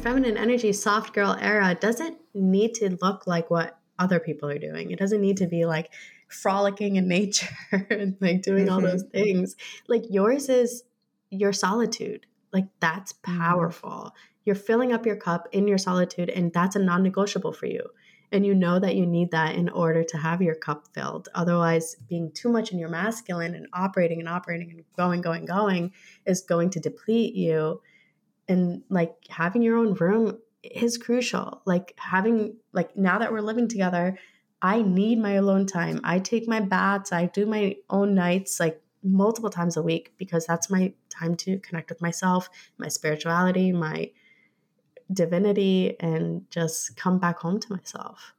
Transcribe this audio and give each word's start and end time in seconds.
feminine 0.00 0.36
energy, 0.36 0.72
soft 0.72 1.12
girl 1.12 1.36
era 1.40 1.76
doesn't 1.78 2.18
need 2.34 2.74
to 2.74 2.96
look 3.02 3.26
like 3.26 3.50
what 3.50 3.78
other 3.98 4.18
people 4.18 4.48
are 4.48 4.58
doing. 4.58 4.90
It 4.90 4.98
doesn't 4.98 5.20
need 5.20 5.36
to 5.38 5.46
be 5.46 5.66
like 5.66 5.92
frolicking 6.28 6.96
in 6.96 7.06
nature 7.08 7.54
and 7.90 8.16
like 8.20 8.42
doing 8.42 8.66
mm-hmm. 8.66 8.74
all 8.74 8.80
those 8.80 9.04
mm-hmm. 9.04 9.18
things. 9.18 9.56
Like 9.88 10.04
yours 10.08 10.48
is 10.48 10.84
your 11.30 11.52
solitude. 11.52 12.26
Like 12.52 12.66
that's 12.80 13.12
mm-hmm. 13.12 13.38
powerful. 13.38 14.14
You're 14.44 14.56
filling 14.56 14.92
up 14.92 15.04
your 15.04 15.16
cup 15.16 15.48
in 15.52 15.68
your 15.68 15.78
solitude, 15.78 16.30
and 16.30 16.52
that's 16.52 16.76
a 16.76 16.78
non 16.78 17.02
negotiable 17.02 17.52
for 17.52 17.66
you. 17.66 17.82
And 18.32 18.46
you 18.46 18.54
know 18.54 18.78
that 18.78 18.94
you 18.94 19.06
need 19.06 19.32
that 19.32 19.56
in 19.56 19.68
order 19.68 20.02
to 20.04 20.16
have 20.16 20.40
your 20.40 20.54
cup 20.54 20.86
filled. 20.94 21.28
Otherwise, 21.34 21.96
being 22.08 22.30
too 22.32 22.48
much 22.48 22.72
in 22.72 22.78
your 22.78 22.88
masculine 22.88 23.54
and 23.54 23.66
operating 23.72 24.20
and 24.20 24.28
operating 24.28 24.70
and 24.70 24.84
going, 24.96 25.20
going, 25.20 25.44
going 25.44 25.92
is 26.26 26.40
going 26.40 26.70
to 26.70 26.80
deplete 26.80 27.34
you. 27.34 27.82
And 28.50 28.82
like 28.88 29.14
having 29.28 29.62
your 29.62 29.78
own 29.78 29.94
room 29.94 30.38
is 30.62 30.98
crucial. 30.98 31.62
Like 31.64 31.94
having, 31.96 32.56
like 32.72 32.96
now 32.96 33.18
that 33.18 33.32
we're 33.32 33.40
living 33.40 33.68
together, 33.68 34.18
I 34.60 34.82
need 34.82 35.18
my 35.18 35.32
alone 35.32 35.66
time. 35.66 36.00
I 36.04 36.18
take 36.18 36.46
my 36.46 36.60
baths, 36.60 37.12
I 37.12 37.26
do 37.26 37.46
my 37.46 37.76
own 37.88 38.14
nights 38.14 38.60
like 38.60 38.82
multiple 39.02 39.48
times 39.48 39.78
a 39.78 39.82
week 39.82 40.12
because 40.18 40.44
that's 40.46 40.68
my 40.68 40.92
time 41.08 41.34
to 41.36 41.58
connect 41.60 41.88
with 41.88 42.02
myself, 42.02 42.50
my 42.76 42.88
spirituality, 42.88 43.72
my 43.72 44.10
divinity 45.12 45.96
and 46.00 46.48
just 46.50 46.96
come 46.96 47.18
back 47.18 47.38
home 47.38 47.58
to 47.58 47.72
myself 47.72 48.34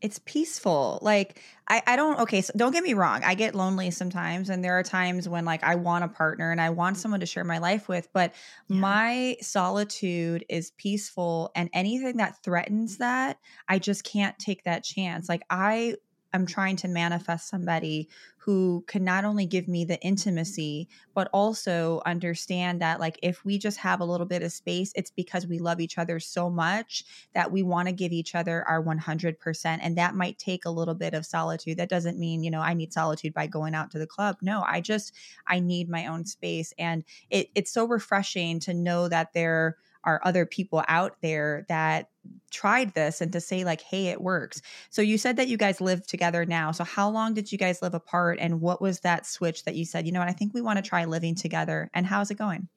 it's 0.00 0.18
peaceful 0.20 0.98
like 1.02 1.42
I, 1.68 1.82
I 1.86 1.96
don't 1.96 2.20
okay 2.20 2.40
so 2.40 2.52
don't 2.56 2.72
get 2.72 2.82
me 2.82 2.94
wrong 2.94 3.22
i 3.24 3.34
get 3.34 3.54
lonely 3.54 3.90
sometimes 3.90 4.48
and 4.48 4.64
there 4.64 4.78
are 4.78 4.82
times 4.82 5.28
when 5.28 5.44
like 5.44 5.62
i 5.62 5.74
want 5.74 6.04
a 6.04 6.08
partner 6.08 6.50
and 6.50 6.60
i 6.60 6.70
want 6.70 6.96
someone 6.96 7.20
to 7.20 7.26
share 7.26 7.44
my 7.44 7.58
life 7.58 7.88
with 7.88 8.08
but 8.12 8.32
yeah. 8.68 8.76
my 8.76 9.36
solitude 9.40 10.44
is 10.48 10.72
peaceful 10.72 11.50
and 11.54 11.68
anything 11.72 12.16
that 12.16 12.42
threatens 12.42 12.98
that 12.98 13.38
i 13.68 13.78
just 13.78 14.04
can't 14.04 14.38
take 14.38 14.64
that 14.64 14.84
chance 14.84 15.28
like 15.28 15.42
i 15.50 15.94
am 16.32 16.46
trying 16.46 16.76
to 16.76 16.88
manifest 16.88 17.48
somebody 17.48 18.08
who 18.38 18.82
can 18.86 19.04
not 19.04 19.24
only 19.24 19.44
give 19.44 19.68
me 19.68 19.84
the 19.84 20.00
intimacy 20.00 20.88
but 21.14 21.28
also 21.32 22.00
understand 22.06 22.80
that 22.80 22.98
like 22.98 23.18
if 23.22 23.44
we 23.44 23.58
just 23.58 23.78
have 23.78 24.00
a 24.00 24.04
little 24.04 24.26
bit 24.26 24.42
of 24.42 24.52
space 24.52 24.92
it's 24.94 25.10
because 25.10 25.46
we 25.46 25.58
love 25.58 25.80
each 25.80 25.98
other 25.98 26.18
so 26.18 26.48
much 26.48 27.04
that 27.34 27.52
we 27.52 27.62
want 27.62 27.86
to 27.86 27.92
give 27.92 28.12
each 28.12 28.34
other 28.34 28.64
our 28.66 28.82
100% 28.82 29.78
and 29.82 29.98
that 29.98 30.14
might 30.14 30.38
take 30.38 30.64
a 30.64 30.70
little 30.70 30.94
bit 30.94 31.14
of 31.14 31.26
solitude. 31.26 31.76
That 31.76 31.88
doesn't 31.88 32.18
mean 32.18 32.42
you 32.42 32.50
know 32.50 32.60
i 32.60 32.74
need 32.74 32.92
solitude 32.92 33.34
by 33.34 33.46
going 33.46 33.74
out 33.74 33.90
to 33.92 33.98
the 33.98 34.06
club. 34.06 34.36
No 34.40 34.64
i 34.66 34.80
just 34.80 35.14
i 35.46 35.60
need 35.60 35.88
my 35.88 36.06
own 36.06 36.24
space 36.24 36.72
and 36.78 37.04
it, 37.28 37.50
it's 37.54 37.70
so 37.70 37.86
refreshing 37.86 38.60
to 38.60 38.74
know 38.74 39.08
that 39.08 39.32
there 39.32 39.76
are 40.04 40.20
other 40.24 40.46
people 40.46 40.82
out 40.88 41.16
there 41.22 41.66
that 41.68 42.08
tried 42.50 42.94
this 42.94 43.20
and 43.20 43.32
to 43.32 43.40
say 43.40 43.64
like 43.64 43.80
hey 43.80 44.08
it 44.08 44.20
works. 44.20 44.60
So 44.90 45.02
you 45.02 45.18
said 45.18 45.36
that 45.36 45.48
you 45.48 45.56
guys 45.56 45.80
live 45.80 46.06
together 46.06 46.44
now. 46.44 46.72
So 46.72 46.84
how 46.84 47.08
long 47.10 47.34
did 47.34 47.50
you 47.50 47.58
guys 47.58 47.82
live 47.82 47.94
apart 47.94 48.38
and 48.40 48.60
what 48.60 48.80
was 48.80 49.00
that 49.00 49.26
switch 49.26 49.64
that 49.64 49.76
you 49.76 49.84
said 49.84 50.06
you 50.06 50.12
know 50.12 50.20
what? 50.20 50.28
I 50.28 50.32
think 50.32 50.54
we 50.54 50.60
want 50.60 50.82
to 50.82 50.88
try 50.88 51.04
living 51.04 51.34
together 51.34 51.90
and 51.94 52.06
how's 52.06 52.30
it 52.30 52.38
going 52.38 52.68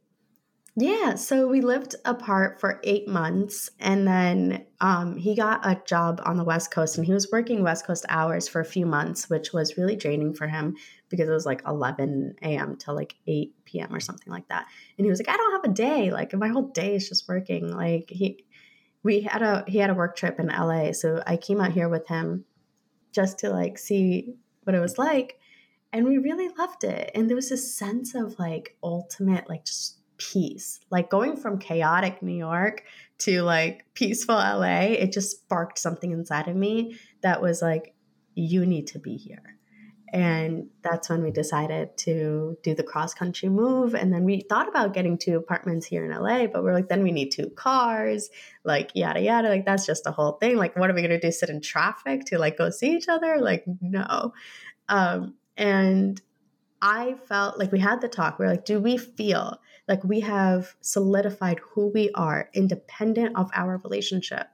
yeah, 0.75 1.13
so 1.13 1.47
we 1.47 1.61
lived 1.61 1.95
apart 2.03 2.59
for 2.59 2.81
eight 2.83 3.07
months, 3.07 3.69
and 3.79 4.07
then 4.07 4.66
um, 4.81 5.16
he 5.16 5.35
got 5.35 5.63
a 5.63 5.79
job 5.85 6.19
on 6.25 6.35
the 6.35 6.43
West 6.43 6.71
Coast, 6.71 6.97
and 6.97 7.05
he 7.05 7.13
was 7.13 7.31
working 7.31 7.61
West 7.61 7.85
Coast 7.85 8.05
hours 8.09 8.47
for 8.47 8.59
a 8.59 8.66
few 8.66 8.88
months, 8.88 9.29
which 9.29 9.53
was 9.53 9.77
really 9.77 9.95
draining 9.95 10.33
for 10.33 10.47
him 10.47 10.75
because 11.09 11.29
it 11.29 11.31
was 11.31 11.45
like 11.45 11.61
11 11.67 12.38
a.m. 12.41 12.75
to 12.77 12.91
like 12.91 13.13
8 13.28 13.53
p.m. 13.66 13.94
or 13.94 14.00
something 14.00 14.33
like 14.33 14.47
that. 14.47 14.66
And 14.97 15.06
he 15.06 15.12
was 15.12 15.19
like, 15.19 15.29
"I 15.29 15.38
don't 15.38 15.51
have 15.51 15.72
a 15.72 15.75
day. 15.75 16.09
Like 16.09 16.33
my 16.33 16.47
whole 16.47 16.69
day 16.69 16.95
is 16.95 17.07
just 17.07 17.28
working." 17.28 17.72
Like 17.72 18.09
he, 18.09 18.44
we 19.03 19.22
had 19.22 19.44
a 19.44 19.63
he 19.67 19.78
had 19.78 19.91
a 19.91 19.95
work 19.95 20.16
trip 20.16 20.39
in 20.39 20.47
LA, 20.47 20.94
so 20.94 21.22
I 21.28 21.38
came 21.38 21.62
out 21.62 21.73
here 21.73 21.88
with 21.88 22.07
him 22.07 22.45
just 23.12 23.38
to 23.39 23.51
like 23.51 23.78
see 23.78 24.33
what 24.63 24.75
it 24.75 24.79
was 24.79 24.97
like, 24.97 25.38
and 25.91 26.07
we 26.07 26.17
really 26.17 26.50
loved 26.57 26.83
it. 26.83 27.12
And 27.13 27.29
there 27.29 27.35
was 27.35 27.50
this 27.50 27.75
sense 27.75 28.16
of 28.16 28.39
like 28.39 28.75
ultimate, 28.81 29.47
like 29.47 29.66
just 29.66 30.00
peace. 30.31 30.79
Like 30.89 31.09
going 31.09 31.35
from 31.35 31.59
chaotic 31.59 32.22
New 32.22 32.35
York 32.35 32.84
to 33.19 33.41
like 33.41 33.85
peaceful 33.94 34.35
LA, 34.35 34.94
it 34.94 35.11
just 35.11 35.31
sparked 35.31 35.78
something 35.78 36.11
inside 36.11 36.47
of 36.47 36.56
me 36.56 36.97
that 37.22 37.41
was 37.41 37.61
like, 37.61 37.94
you 38.35 38.66
need 38.66 38.88
to 38.88 39.00
be 39.00 39.17
here. 39.17 39.57
And 40.12 40.67
that's 40.83 41.09
when 41.09 41.23
we 41.23 41.31
decided 41.31 41.97
to 42.00 42.56
do 42.62 42.75
the 42.75 42.83
cross 42.83 43.16
country 43.16 43.50
move. 43.50 43.95
And 43.95 44.13
then 44.13 44.23
we 44.23 44.41
thought 44.41 44.67
about 44.67 44.94
getting 44.94 45.17
two 45.17 45.38
apartments 45.38 45.88
here 45.88 46.06
in 46.06 46.12
LA, 46.12 46.45
but 46.45 46.63
we're 46.63 46.73
like, 46.75 46.88
then 46.88 47.01
we 47.01 47.12
need 47.12 47.31
two 47.31 47.50
cars, 47.50 48.29
like 48.63 48.91
yada 48.94 49.22
yada. 49.22 49.50
Like 49.50 49.66
that's 49.66 49.88
just 49.88 50.06
a 50.06 50.12
whole 50.12 50.33
thing. 50.33 50.56
Like, 50.56 50.75
what 50.78 50.91
are 50.91 50.94
we 50.94 51.01
gonna 51.01 51.19
do? 51.19 51.31
Sit 51.31 51.50
in 51.50 51.62
traffic 51.62 52.25
to 52.25 52.38
like 52.38 52.59
go 52.59 52.69
see 52.69 52.95
each 52.95 53.09
other? 53.09 53.39
Like, 53.39 53.66
no. 53.81 54.33
Um, 54.88 55.33
and 55.57 56.22
I 56.85 57.16
felt 57.29 57.57
like 57.57 57.71
we 57.71 57.79
had 57.79 58.01
the 58.01 58.09
talk. 58.09 58.38
We 58.38 58.45
are 58.45 58.49
like, 58.49 58.66
do 58.66 58.77
we 58.77 58.97
feel 58.97 59.57
like 59.88 60.03
we 60.03 60.19
have 60.19 60.75
solidified 60.81 61.59
who 61.59 61.88
we 61.88 62.11
are 62.13 62.49
independent 62.53 63.38
of 63.38 63.49
our 63.55 63.77
relationship? 63.77 64.47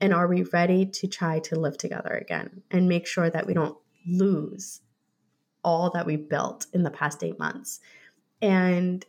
And 0.00 0.14
are 0.14 0.26
we 0.26 0.44
ready 0.44 0.86
to 0.86 1.06
try 1.06 1.40
to 1.40 1.60
live 1.60 1.76
together 1.76 2.12
again 2.12 2.62
and 2.70 2.88
make 2.88 3.06
sure 3.06 3.28
that 3.28 3.46
we 3.46 3.52
don't 3.52 3.76
lose 4.08 4.80
all 5.62 5.90
that 5.90 6.06
we 6.06 6.16
built 6.16 6.66
in 6.72 6.82
the 6.82 6.90
past 6.90 7.22
eight 7.22 7.38
months? 7.38 7.80
And 8.40 9.04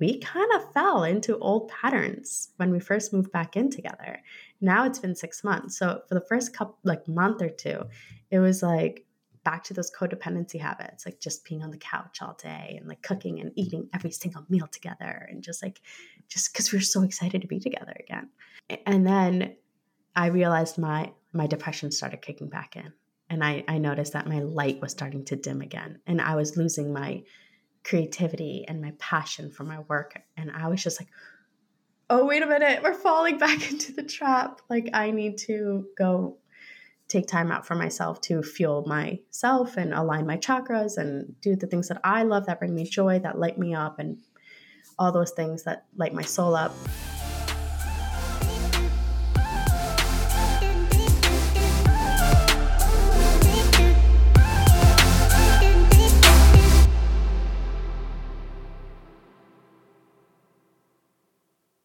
we 0.00 0.18
kind 0.18 0.50
of 0.56 0.72
fell 0.72 1.04
into 1.04 1.38
old 1.38 1.68
patterns 1.68 2.50
when 2.56 2.72
we 2.72 2.80
first 2.80 3.12
moved 3.12 3.30
back 3.30 3.56
in 3.56 3.70
together. 3.70 4.20
Now 4.60 4.86
it's 4.86 4.98
been 4.98 5.14
six 5.14 5.44
months. 5.44 5.78
So 5.78 6.02
for 6.08 6.14
the 6.14 6.26
first 6.28 6.52
couple, 6.52 6.78
like 6.82 7.06
month 7.06 7.42
or 7.42 7.48
two, 7.48 7.84
it 8.32 8.40
was 8.40 8.60
like, 8.60 9.06
back 9.44 9.64
to 9.64 9.74
those 9.74 9.90
codependency 9.90 10.60
habits, 10.60 11.06
like 11.06 11.20
just 11.20 11.44
being 11.44 11.62
on 11.62 11.70
the 11.70 11.78
couch 11.78 12.18
all 12.22 12.36
day 12.42 12.76
and 12.78 12.88
like 12.88 13.02
cooking 13.02 13.40
and 13.40 13.52
eating 13.54 13.88
every 13.94 14.10
single 14.10 14.44
meal 14.48 14.66
together 14.66 15.28
and 15.30 15.42
just 15.42 15.62
like, 15.62 15.80
just 16.28 16.52
because 16.52 16.72
we 16.72 16.78
are 16.78 16.82
so 16.82 17.02
excited 17.02 17.42
to 17.42 17.48
be 17.48 17.60
together 17.60 17.94
again. 18.00 18.30
And 18.86 19.06
then 19.06 19.56
I 20.16 20.26
realized 20.26 20.78
my 20.78 21.12
my 21.32 21.46
depression 21.46 21.90
started 21.90 22.22
kicking 22.22 22.48
back 22.48 22.76
in. 22.76 22.92
And 23.28 23.42
I, 23.42 23.64
I 23.66 23.78
noticed 23.78 24.12
that 24.12 24.28
my 24.28 24.40
light 24.40 24.80
was 24.80 24.92
starting 24.92 25.24
to 25.26 25.36
dim 25.36 25.60
again. 25.60 25.98
And 26.06 26.20
I 26.20 26.36
was 26.36 26.56
losing 26.56 26.92
my 26.92 27.24
creativity 27.82 28.64
and 28.68 28.80
my 28.80 28.92
passion 28.98 29.50
for 29.50 29.64
my 29.64 29.80
work. 29.80 30.20
And 30.36 30.50
I 30.50 30.68
was 30.68 30.82
just 30.82 31.00
like, 31.00 31.08
oh, 32.10 32.24
wait 32.24 32.42
a 32.42 32.46
minute, 32.46 32.82
we're 32.82 32.94
falling 32.94 33.38
back 33.38 33.70
into 33.70 33.92
the 33.92 34.02
trap. 34.02 34.60
Like, 34.70 34.90
I 34.94 35.10
need 35.10 35.38
to 35.38 35.86
go 35.98 36.38
take 37.14 37.28
time 37.28 37.52
out 37.52 37.64
for 37.64 37.76
myself 37.76 38.20
to 38.22 38.42
fuel 38.42 38.84
myself 38.86 39.76
and 39.76 39.94
align 39.94 40.26
my 40.26 40.36
chakras 40.36 40.96
and 40.96 41.40
do 41.40 41.54
the 41.54 41.66
things 41.66 41.88
that 41.88 42.00
I 42.02 42.24
love 42.24 42.46
that 42.46 42.58
bring 42.58 42.74
me 42.74 42.84
joy, 42.84 43.20
that 43.20 43.38
light 43.38 43.56
me 43.56 43.72
up, 43.72 44.00
and 44.00 44.18
all 44.98 45.12
those 45.12 45.30
things 45.30 45.62
that 45.62 45.86
light 45.96 46.12
my 46.12 46.22
soul 46.22 46.56
up. 46.56 46.74